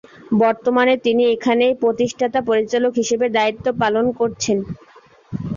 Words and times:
বর্তমানে 0.39 0.93
তিনি 1.05 1.23
এখানেই 1.35 1.73
প্রতিষ্ঠাতা 1.81 2.39
পরিচালক 2.49 2.93
হিসেবে 3.01 3.25
দায়িত্ব 3.37 3.65
পালন 3.81 4.05
করছেন। 4.19 4.57